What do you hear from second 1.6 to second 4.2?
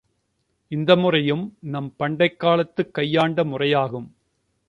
நம் பண்டைக் காலத்துக் கையாண்ட முறையாகும்.